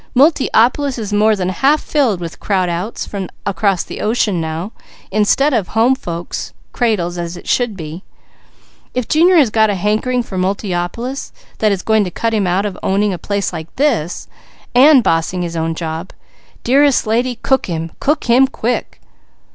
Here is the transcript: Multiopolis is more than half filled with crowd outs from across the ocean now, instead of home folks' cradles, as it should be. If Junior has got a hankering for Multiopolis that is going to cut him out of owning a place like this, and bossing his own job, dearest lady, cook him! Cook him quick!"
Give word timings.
Multiopolis 0.15 0.97
is 0.97 1.13
more 1.13 1.35
than 1.35 1.49
half 1.49 1.79
filled 1.79 2.19
with 2.21 2.39
crowd 2.39 2.69
outs 2.69 3.05
from 3.05 3.29
across 3.45 3.83
the 3.83 4.01
ocean 4.01 4.41
now, 4.41 4.71
instead 5.11 5.53
of 5.53 5.67
home 5.77 5.93
folks' 5.93 6.53
cradles, 6.73 7.19
as 7.19 7.37
it 7.37 7.47
should 7.47 7.77
be. 7.77 8.01
If 8.95 9.07
Junior 9.07 9.35
has 9.35 9.51
got 9.51 9.69
a 9.69 9.75
hankering 9.75 10.23
for 10.23 10.39
Multiopolis 10.39 11.31
that 11.59 11.71
is 11.71 11.83
going 11.83 12.03
to 12.05 12.09
cut 12.09 12.33
him 12.33 12.47
out 12.47 12.65
of 12.65 12.79
owning 12.81 13.13
a 13.13 13.19
place 13.19 13.53
like 13.53 13.75
this, 13.75 14.27
and 14.73 15.03
bossing 15.03 15.43
his 15.43 15.55
own 15.55 15.75
job, 15.75 16.13
dearest 16.63 17.05
lady, 17.05 17.35
cook 17.35 17.67
him! 17.67 17.91
Cook 17.99 18.23
him 18.23 18.47
quick!" 18.47 19.01